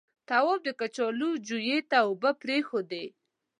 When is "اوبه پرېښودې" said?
2.07-3.05